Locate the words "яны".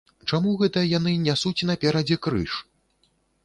0.97-1.13